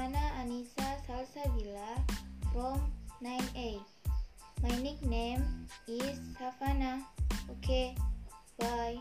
[0.00, 1.92] Farhana Anissa Salsabila
[2.52, 2.80] from
[3.22, 3.84] 9A.
[4.62, 5.44] My nickname
[5.86, 7.04] is Safana.
[7.50, 7.94] Okay,
[8.58, 8.96] bye.